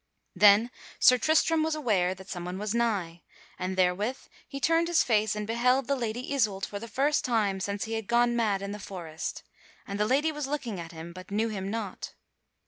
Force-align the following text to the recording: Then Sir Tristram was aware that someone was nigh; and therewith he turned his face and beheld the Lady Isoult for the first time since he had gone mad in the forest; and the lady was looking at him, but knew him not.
Then 0.35 0.71
Sir 0.99 1.19
Tristram 1.19 1.61
was 1.61 1.75
aware 1.75 2.15
that 2.15 2.27
someone 2.27 2.57
was 2.57 2.73
nigh; 2.73 3.21
and 3.59 3.77
therewith 3.77 4.17
he 4.47 4.59
turned 4.59 4.87
his 4.87 5.03
face 5.03 5.35
and 5.35 5.45
beheld 5.45 5.85
the 5.85 5.95
Lady 5.95 6.33
Isoult 6.33 6.65
for 6.65 6.79
the 6.79 6.87
first 6.87 7.23
time 7.23 7.59
since 7.59 7.83
he 7.83 7.93
had 7.93 8.07
gone 8.07 8.35
mad 8.35 8.63
in 8.63 8.71
the 8.71 8.79
forest; 8.79 9.43
and 9.85 9.99
the 9.99 10.07
lady 10.07 10.31
was 10.31 10.47
looking 10.47 10.79
at 10.79 10.91
him, 10.91 11.13
but 11.13 11.29
knew 11.29 11.49
him 11.49 11.69
not. 11.69 12.15